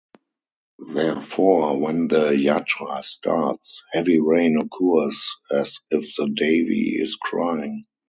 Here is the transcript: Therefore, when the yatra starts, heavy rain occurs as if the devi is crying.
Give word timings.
Therefore, 0.79 1.79
when 1.79 2.07
the 2.07 2.31
yatra 2.31 3.05
starts, 3.05 3.83
heavy 3.91 4.19
rain 4.19 4.57
occurs 4.57 5.35
as 5.51 5.79
if 5.91 6.15
the 6.15 6.27
devi 6.27 6.95
is 6.97 7.17
crying. 7.17 7.85